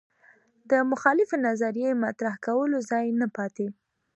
د 0.69 0.71
مخالفې 0.91 1.37
نظریې 1.47 1.89
مطرح 2.03 2.35
کولو 2.45 2.77
ځای 2.89 3.05
نه 3.19 3.27
پاتې 3.35 3.67